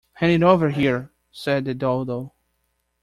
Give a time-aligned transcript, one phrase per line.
[0.13, 2.33] ‘Hand it over here,’ said the Dodo.